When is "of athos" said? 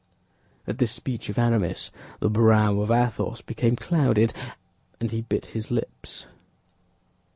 2.79-3.41